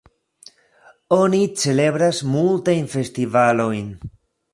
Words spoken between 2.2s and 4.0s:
multajn festivalojn.